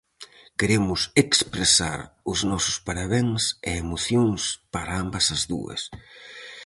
Queremos 0.59 1.01
expresar 1.23 1.99
os 2.31 2.39
nosos 2.51 2.77
parabéns 2.87 3.41
e 3.69 3.71
emocións 3.83 4.41
para 4.73 4.97
ambas 5.03 5.25
as 5.35 5.41
dúas. 5.51 5.81